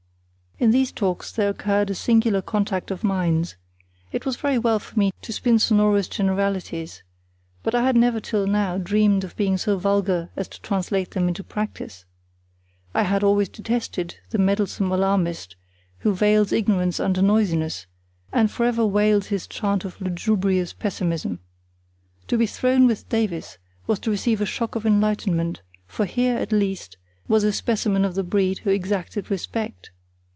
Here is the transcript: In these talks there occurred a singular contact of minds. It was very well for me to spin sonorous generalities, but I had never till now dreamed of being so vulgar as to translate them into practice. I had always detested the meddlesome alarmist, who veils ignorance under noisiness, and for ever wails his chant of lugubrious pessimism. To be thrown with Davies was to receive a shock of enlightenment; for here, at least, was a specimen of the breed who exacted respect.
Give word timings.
In 0.59 0.69
these 0.69 0.91
talks 0.91 1.31
there 1.31 1.49
occurred 1.49 1.89
a 1.89 1.95
singular 1.95 2.39
contact 2.43 2.91
of 2.91 3.03
minds. 3.03 3.55
It 4.11 4.27
was 4.27 4.35
very 4.35 4.59
well 4.59 4.77
for 4.77 4.99
me 4.99 5.11
to 5.23 5.33
spin 5.33 5.57
sonorous 5.57 6.07
generalities, 6.07 7.01
but 7.63 7.73
I 7.73 7.81
had 7.81 7.95
never 7.95 8.19
till 8.19 8.45
now 8.45 8.77
dreamed 8.77 9.23
of 9.23 9.35
being 9.35 9.57
so 9.57 9.79
vulgar 9.79 10.29
as 10.35 10.47
to 10.49 10.61
translate 10.61 11.09
them 11.09 11.27
into 11.27 11.43
practice. 11.43 12.05
I 12.93 13.01
had 13.01 13.23
always 13.23 13.49
detested 13.49 14.17
the 14.29 14.37
meddlesome 14.37 14.91
alarmist, 14.91 15.55
who 16.01 16.13
veils 16.13 16.51
ignorance 16.51 16.99
under 16.99 17.23
noisiness, 17.23 17.87
and 18.31 18.51
for 18.51 18.63
ever 18.63 18.85
wails 18.85 19.29
his 19.29 19.47
chant 19.47 19.83
of 19.83 19.99
lugubrious 19.99 20.73
pessimism. 20.73 21.39
To 22.27 22.37
be 22.37 22.45
thrown 22.45 22.85
with 22.85 23.09
Davies 23.09 23.57
was 23.87 23.97
to 24.01 24.11
receive 24.11 24.41
a 24.41 24.45
shock 24.45 24.75
of 24.75 24.85
enlightenment; 24.85 25.63
for 25.87 26.05
here, 26.05 26.37
at 26.37 26.51
least, 26.51 26.97
was 27.27 27.43
a 27.43 27.51
specimen 27.51 28.05
of 28.05 28.13
the 28.13 28.21
breed 28.23 28.59
who 28.59 28.69
exacted 28.69 29.31
respect. 29.31 29.89